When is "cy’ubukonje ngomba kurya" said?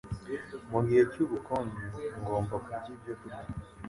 1.11-2.89